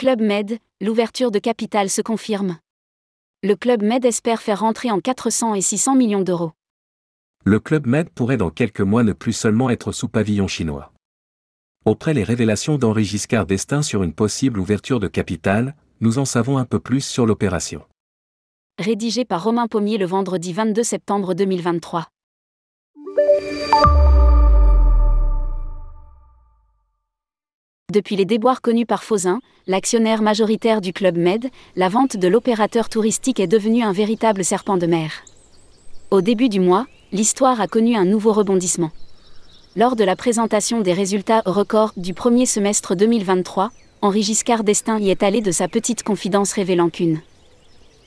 Club 0.00 0.22
Med, 0.22 0.56
l'ouverture 0.80 1.30
de 1.30 1.38
capital 1.38 1.90
se 1.90 2.00
confirme. 2.00 2.56
Le 3.42 3.54
Club 3.54 3.82
Med 3.82 4.02
espère 4.06 4.40
faire 4.40 4.60
rentrer 4.60 4.90
en 4.90 4.98
400 4.98 5.54
et 5.54 5.60
600 5.60 5.94
millions 5.94 6.22
d'euros. 6.22 6.52
Le 7.44 7.60
Club 7.60 7.86
Med 7.86 8.08
pourrait 8.08 8.38
dans 8.38 8.48
quelques 8.48 8.80
mois 8.80 9.02
ne 9.02 9.12
plus 9.12 9.34
seulement 9.34 9.68
être 9.68 9.92
sous 9.92 10.08
pavillon 10.08 10.48
chinois. 10.48 10.94
Auprès 11.84 12.14
les 12.14 12.24
révélations 12.24 12.78
d'Henri 12.78 13.04
Giscard 13.04 13.44
d'Estaing 13.44 13.82
sur 13.82 14.02
une 14.02 14.14
possible 14.14 14.58
ouverture 14.58 15.00
de 15.00 15.06
capital, 15.06 15.76
nous 16.00 16.16
en 16.16 16.24
savons 16.24 16.56
un 16.56 16.64
peu 16.64 16.80
plus 16.80 17.04
sur 17.04 17.26
l'opération. 17.26 17.82
Rédigé 18.78 19.26
par 19.26 19.44
Romain 19.44 19.66
Pommier 19.66 19.98
le 19.98 20.06
vendredi 20.06 20.54
22 20.54 20.82
septembre 20.82 21.34
2023. 21.34 22.08
Depuis 27.90 28.14
les 28.14 28.24
déboires 28.24 28.62
connus 28.62 28.86
par 28.86 29.02
Fausin, 29.02 29.40
l'actionnaire 29.66 30.22
majoritaire 30.22 30.80
du 30.80 30.92
Club 30.92 31.16
Med, 31.16 31.48
la 31.74 31.88
vente 31.88 32.16
de 32.16 32.28
l'opérateur 32.28 32.88
touristique 32.88 33.40
est 33.40 33.48
devenue 33.48 33.82
un 33.82 33.92
véritable 33.92 34.44
serpent 34.44 34.76
de 34.76 34.86
mer. 34.86 35.24
Au 36.12 36.20
début 36.20 36.48
du 36.48 36.60
mois, 36.60 36.86
l'histoire 37.10 37.60
a 37.60 37.66
connu 37.66 37.96
un 37.96 38.04
nouveau 38.04 38.32
rebondissement. 38.32 38.92
Lors 39.74 39.96
de 39.96 40.04
la 40.04 40.14
présentation 40.14 40.82
des 40.82 40.92
résultats 40.92 41.42
records 41.46 41.92
du 41.96 42.14
premier 42.14 42.46
semestre 42.46 42.94
2023, 42.94 43.70
Henri 44.02 44.22
Giscard 44.22 44.62
d'Estaing 44.62 45.00
y 45.00 45.10
est 45.10 45.24
allé 45.24 45.40
de 45.40 45.50
sa 45.50 45.66
petite 45.66 46.04
confidence 46.04 46.52
révélant 46.52 46.90
qu'une 46.90 47.20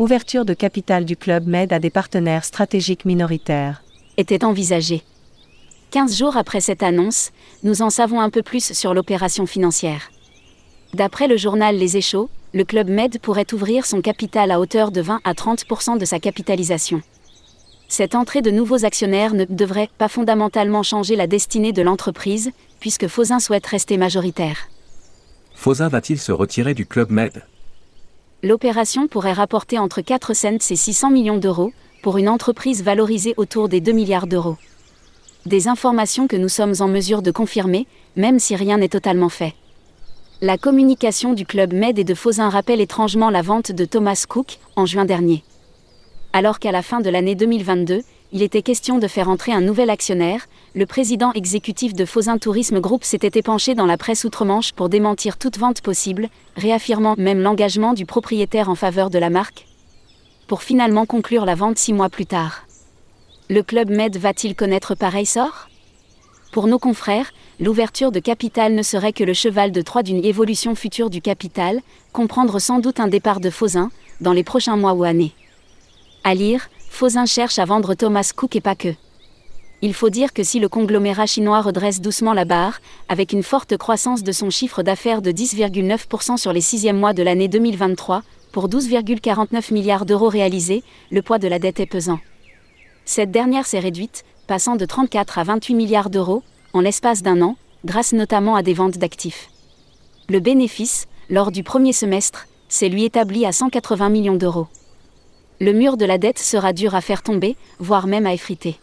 ouverture 0.00 0.44
de 0.44 0.54
capital 0.54 1.04
du 1.04 1.16
Club 1.16 1.46
Med 1.46 1.72
à 1.72 1.78
des 1.78 1.90
partenaires 1.90 2.44
stratégiques 2.44 3.04
minoritaires 3.04 3.84
était 4.16 4.44
envisagée. 4.44 5.04
15 5.90 6.18
jours 6.18 6.36
après 6.36 6.60
cette 6.60 6.82
annonce, 6.82 7.30
nous 7.62 7.80
en 7.80 7.88
savons 7.88 8.20
un 8.20 8.28
peu 8.28 8.42
plus 8.42 8.74
sur 8.74 8.92
l'opération 8.92 9.46
financière. 9.46 10.10
D'après 10.92 11.28
le 11.28 11.38
journal 11.38 11.76
Les 11.78 11.96
Échos, 11.96 12.28
le 12.52 12.64
Club 12.64 12.90
Med 12.90 13.18
pourrait 13.20 13.46
ouvrir 13.54 13.86
son 13.86 14.02
capital 14.02 14.50
à 14.50 14.60
hauteur 14.60 14.90
de 14.90 15.00
20 15.00 15.20
à 15.24 15.32
30% 15.32 15.96
de 15.96 16.04
sa 16.04 16.18
capitalisation. 16.20 17.00
Cette 17.88 18.14
entrée 18.14 18.42
de 18.42 18.50
nouveaux 18.50 18.84
actionnaires 18.84 19.32
ne 19.32 19.46
devrait 19.46 19.88
pas 19.96 20.08
fondamentalement 20.08 20.82
changer 20.82 21.16
la 21.16 21.26
destinée 21.26 21.72
de 21.72 21.80
l'entreprise, 21.80 22.50
puisque 22.80 23.08
Fausin 23.08 23.40
souhaite 23.40 23.66
rester 23.66 23.96
majoritaire. 23.96 24.68
Fausin 25.54 25.88
va-t-il 25.88 26.18
se 26.18 26.32
retirer 26.32 26.74
du 26.74 26.84
Club 26.84 27.10
Med? 27.10 27.46
L'opération 28.42 29.08
pourrait 29.08 29.32
rapporter 29.32 29.78
entre 29.78 30.02
4 30.02 30.34
cents 30.34 30.70
et 30.70 30.76
600 30.76 31.10
millions 31.10 31.38
d'euros, 31.38 31.72
pour 32.02 32.18
une 32.18 32.28
entreprise 32.28 32.82
valorisée 32.84 33.32
autour 33.38 33.70
des 33.70 33.80
2 33.80 33.92
milliards 33.92 34.26
d'euros 34.26 34.58
des 35.48 35.66
informations 35.66 36.28
que 36.28 36.36
nous 36.36 36.48
sommes 36.48 36.74
en 36.80 36.86
mesure 36.86 37.22
de 37.22 37.32
confirmer, 37.32 37.86
même 38.14 38.38
si 38.38 38.54
rien 38.54 38.78
n'est 38.78 38.88
totalement 38.88 39.28
fait. 39.28 39.54
La 40.40 40.56
communication 40.56 41.32
du 41.32 41.44
club 41.44 41.72
Med 41.72 41.98
et 41.98 42.04
de 42.04 42.14
Fausin 42.14 42.48
rappelle 42.48 42.80
étrangement 42.80 43.30
la 43.30 43.42
vente 43.42 43.72
de 43.72 43.84
Thomas 43.84 44.24
Cook 44.28 44.58
en 44.76 44.86
juin 44.86 45.04
dernier. 45.04 45.42
Alors 46.32 46.60
qu'à 46.60 46.70
la 46.70 46.82
fin 46.82 47.00
de 47.00 47.10
l'année 47.10 47.34
2022, 47.34 48.02
il 48.30 48.42
était 48.42 48.62
question 48.62 48.98
de 48.98 49.08
faire 49.08 49.30
entrer 49.30 49.52
un 49.52 49.62
nouvel 49.62 49.88
actionnaire, 49.88 50.46
le 50.74 50.84
président 50.84 51.32
exécutif 51.32 51.94
de 51.94 52.04
Fausin 52.04 52.36
Tourisme 52.36 52.78
Group 52.78 53.02
s'était 53.02 53.38
épanché 53.38 53.74
dans 53.74 53.86
la 53.86 53.96
presse 53.96 54.24
outre-Manche 54.24 54.72
pour 54.72 54.90
démentir 54.90 55.38
toute 55.38 55.58
vente 55.58 55.80
possible, 55.80 56.28
réaffirmant 56.56 57.14
même 57.16 57.40
l'engagement 57.40 57.94
du 57.94 58.04
propriétaire 58.04 58.68
en 58.68 58.74
faveur 58.74 59.08
de 59.08 59.18
la 59.18 59.30
marque, 59.30 59.66
pour 60.46 60.62
finalement 60.62 61.06
conclure 61.06 61.46
la 61.46 61.54
vente 61.54 61.78
six 61.78 61.94
mois 61.94 62.10
plus 62.10 62.26
tard. 62.26 62.67
Le 63.50 63.62
Club 63.62 63.88
Med 63.88 64.14
va-t-il 64.18 64.54
connaître 64.54 64.94
pareil 64.94 65.24
sort? 65.24 65.70
Pour 66.52 66.66
nos 66.66 66.78
confrères, 66.78 67.32
l'ouverture 67.60 68.12
de 68.12 68.20
capital 68.20 68.74
ne 68.74 68.82
serait 68.82 69.14
que 69.14 69.24
le 69.24 69.32
cheval 69.32 69.72
de 69.72 69.80
Troie 69.80 70.02
d'une 70.02 70.22
évolution 70.22 70.74
future 70.74 71.08
du 71.08 71.22
capital, 71.22 71.80
comprendre 72.12 72.58
sans 72.58 72.78
doute 72.78 73.00
un 73.00 73.08
départ 73.08 73.40
de 73.40 73.48
Fausin, 73.48 73.90
dans 74.20 74.34
les 74.34 74.44
prochains 74.44 74.76
mois 74.76 74.92
ou 74.92 75.02
années. 75.02 75.32
À 76.24 76.34
lire, 76.34 76.68
Fausin 76.90 77.24
cherche 77.24 77.58
à 77.58 77.64
vendre 77.64 77.94
Thomas 77.94 78.32
Cook 78.36 78.54
et 78.54 78.60
pas 78.60 78.74
que. 78.74 78.92
Il 79.80 79.94
faut 79.94 80.10
dire 80.10 80.34
que 80.34 80.42
si 80.42 80.60
le 80.60 80.68
conglomérat 80.68 81.24
chinois 81.24 81.62
redresse 81.62 82.02
doucement 82.02 82.34
la 82.34 82.44
barre, 82.44 82.82
avec 83.08 83.32
une 83.32 83.42
forte 83.42 83.78
croissance 83.78 84.22
de 84.22 84.32
son 84.32 84.50
chiffre 84.50 84.82
d'affaires 84.82 85.22
de 85.22 85.32
10,9% 85.32 86.36
sur 86.36 86.52
les 86.52 86.60
sixièmes 86.60 86.98
mois 86.98 87.14
de 87.14 87.22
l'année 87.22 87.48
2023, 87.48 88.24
pour 88.52 88.68
12,49 88.68 89.72
milliards 89.72 90.04
d'euros 90.04 90.28
réalisés, 90.28 90.82
le 91.10 91.22
poids 91.22 91.38
de 91.38 91.48
la 91.48 91.58
dette 91.58 91.80
est 91.80 91.86
pesant. 91.86 92.18
Cette 93.08 93.30
dernière 93.30 93.64
s'est 93.64 93.78
réduite, 93.78 94.22
passant 94.46 94.76
de 94.76 94.84
34 94.84 95.38
à 95.38 95.42
28 95.42 95.74
milliards 95.74 96.10
d'euros, 96.10 96.42
en 96.74 96.82
l'espace 96.82 97.22
d'un 97.22 97.40
an, 97.40 97.56
grâce 97.86 98.12
notamment 98.12 98.54
à 98.54 98.62
des 98.62 98.74
ventes 98.74 98.98
d'actifs. 98.98 99.48
Le 100.28 100.40
bénéfice, 100.40 101.06
lors 101.30 101.50
du 101.50 101.62
premier 101.62 101.94
semestre, 101.94 102.48
s'est 102.68 102.90
lui 102.90 103.04
établi 103.04 103.46
à 103.46 103.52
180 103.52 104.10
millions 104.10 104.36
d'euros. 104.36 104.66
Le 105.58 105.72
mur 105.72 105.96
de 105.96 106.04
la 106.04 106.18
dette 106.18 106.38
sera 106.38 106.74
dur 106.74 106.94
à 106.94 107.00
faire 107.00 107.22
tomber, 107.22 107.56
voire 107.78 108.06
même 108.06 108.26
à 108.26 108.34
effriter. 108.34 108.78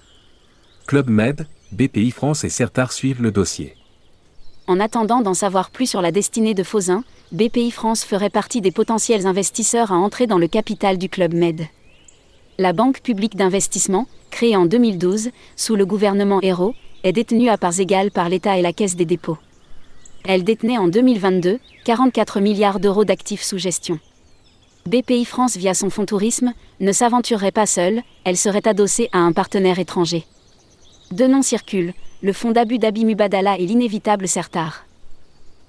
Club 0.87 1.07
Med, 1.07 1.45
BPI 1.71 2.09
France 2.09 2.43
et 2.43 2.49
Certar 2.49 2.93
suivent 2.93 3.21
le 3.21 3.31
dossier. 3.31 3.75
En 4.65 4.79
attendant 4.79 5.21
d'en 5.21 5.35
savoir 5.35 5.69
plus 5.69 5.85
sur 5.85 6.01
la 6.01 6.11
destinée 6.11 6.55
de 6.55 6.63
Fausin, 6.63 7.03
BPI 7.31 7.69
France 7.69 8.03
ferait 8.03 8.31
partie 8.31 8.61
des 8.61 8.71
potentiels 8.71 9.27
investisseurs 9.27 9.91
à 9.91 9.97
entrer 9.97 10.25
dans 10.25 10.39
le 10.39 10.47
capital 10.47 10.97
du 10.97 11.09
Club 11.09 11.35
Med. 11.35 11.67
La 12.57 12.71
Banque 12.71 13.01
publique 13.01 13.35
d'investissement, 13.35 14.07
créée 14.31 14.55
en 14.55 14.65
2012, 14.65 15.31
sous 15.57 15.75
le 15.75 15.85
gouvernement 15.85 16.39
Hérault, 16.41 16.73
est 17.03 17.11
détenue 17.11 17.49
à 17.49 17.57
parts 17.57 17.81
égales 17.81 18.11
par 18.11 18.29
l'État 18.29 18.57
et 18.57 18.61
la 18.61 18.71
Caisse 18.71 18.95
des 18.95 19.03
dépôts. 19.03 19.37
Elle 20.23 20.45
détenait 20.45 20.77
en 20.77 20.87
2022 20.87 21.59
44 21.83 22.39
milliards 22.39 22.79
d'euros 22.79 23.03
d'actifs 23.03 23.43
sous 23.43 23.57
gestion. 23.57 23.99
BPI 24.85 25.25
France 25.25 25.57
via 25.57 25.73
son 25.73 25.89
fonds 25.89 26.05
tourisme 26.05 26.53
ne 26.79 26.93
s'aventurerait 26.93 27.51
pas 27.51 27.65
seule, 27.65 28.03
elle 28.23 28.37
serait 28.37 28.65
adossée 28.65 29.09
à 29.11 29.17
un 29.17 29.33
partenaire 29.33 29.79
étranger. 29.79 30.23
Deux 31.11 31.27
noms 31.27 31.41
circulent, 31.41 31.93
le 32.21 32.31
fonds 32.31 32.51
d'Abu 32.51 32.77
Dhabi 32.77 33.03
Mubadala 33.03 33.59
et 33.59 33.65
l'inévitable 33.65 34.29
Certar. 34.29 34.85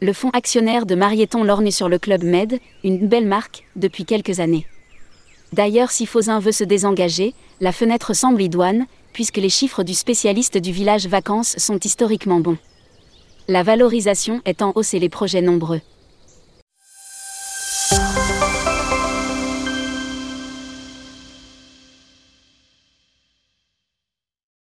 Le 0.01 0.13
fonds 0.13 0.31
actionnaire 0.31 0.87
de 0.87 0.95
Marieton 0.95 1.43
lorgne 1.43 1.73
sur 1.73 1.89
le 1.89 1.99
Club 1.99 2.23
Med, 2.23 2.61
une 2.85 3.09
belle 3.09 3.27
marque, 3.27 3.65
depuis 3.75 4.05
quelques 4.05 4.39
années. 4.39 4.67
D'ailleurs, 5.53 5.91
si 5.91 6.07
Fausin 6.07 6.41
veut 6.41 6.53
se 6.53 6.65
désengager, 6.65 7.35
la 7.61 7.73
fenêtre 7.73 8.15
semble 8.15 8.43
idoine, 8.43 8.87
puisque 9.13 9.39
les 9.39 9.49
chiffres 9.49 9.83
du 9.83 9.95
spécialiste 9.95 10.59
du 10.59 10.73
village 10.73 11.07
vacances 11.07 11.57
sont 11.59 11.79
historiquement 11.79 12.41
bons. 12.41 12.59
La 13.49 13.63
valorisation 13.63 14.43
est 14.45 14.61
en 14.61 14.73
hausse 14.75 14.95
et 14.95 14.99
les 14.99 15.09
projets 15.09 15.41
nombreux. 15.41 15.81